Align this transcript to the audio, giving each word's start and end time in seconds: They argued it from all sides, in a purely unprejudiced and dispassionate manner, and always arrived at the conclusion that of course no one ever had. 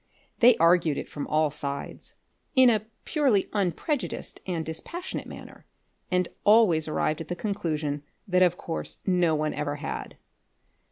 They 0.39 0.57
argued 0.57 0.97
it 0.97 1.07
from 1.07 1.27
all 1.27 1.51
sides, 1.51 2.15
in 2.55 2.71
a 2.71 2.87
purely 3.05 3.51
unprejudiced 3.53 4.41
and 4.47 4.65
dispassionate 4.65 5.27
manner, 5.27 5.67
and 6.09 6.27
always 6.43 6.87
arrived 6.87 7.21
at 7.21 7.27
the 7.27 7.35
conclusion 7.35 8.01
that 8.27 8.41
of 8.41 8.57
course 8.57 8.97
no 9.05 9.35
one 9.35 9.53
ever 9.53 9.75
had. 9.75 10.17